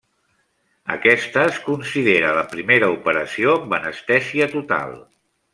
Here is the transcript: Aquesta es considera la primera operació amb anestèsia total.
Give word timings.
Aquesta 0.93 1.43
es 1.49 1.59
considera 1.67 2.33
la 2.39 2.45
primera 2.55 2.91
operació 2.97 3.55
amb 3.61 3.79
anestèsia 3.83 4.53
total. 4.59 4.99